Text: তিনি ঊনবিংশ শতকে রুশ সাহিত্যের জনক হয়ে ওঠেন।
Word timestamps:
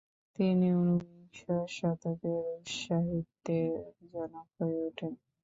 তিনি 0.39 0.67
ঊনবিংশ 0.75 1.39
শতকে 1.75 2.11
রুশ 2.45 2.71
সাহিত্যের 2.81 3.71
জনক 4.11 4.47
হয়ে 4.57 4.77
ওঠেন। 4.87 5.13